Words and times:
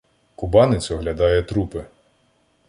Кубанець 0.35 0.91
оглядає 0.91 1.43
трупи: 1.43 1.85